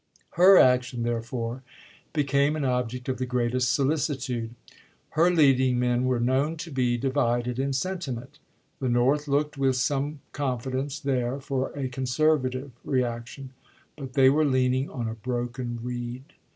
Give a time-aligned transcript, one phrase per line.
[0.31, 1.61] Her action, therefore,
[2.11, 4.55] became an object of the greatest solicitude.
[5.09, 8.39] Her leading men were known to be divided in sentiment.
[8.79, 13.51] The North looked with some confidence there for a conservative reaction;
[13.95, 16.23] but they were leaning on a broken reed.